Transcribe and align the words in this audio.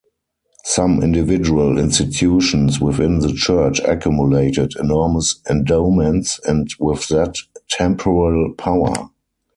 Some 0.63 1.03
individual 1.03 1.77
institutions 1.77 2.79
within 2.81 3.19
the 3.19 3.31
church 3.33 3.79
accumulated 3.81 4.73
enormous 4.79 5.39
endowments 5.47 6.39
and 6.47 6.67
with 6.79 7.07
that 7.09 7.35
temporal 7.69 8.51
power. 8.55 9.11